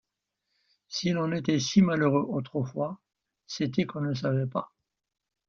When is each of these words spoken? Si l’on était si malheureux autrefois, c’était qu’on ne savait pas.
Si 0.87 1.11
l’on 1.11 1.31
était 1.31 1.59
si 1.59 1.83
malheureux 1.83 2.25
autrefois, 2.27 2.99
c’était 3.45 3.85
qu’on 3.85 4.01
ne 4.01 4.15
savait 4.15 4.47
pas. 4.47 4.73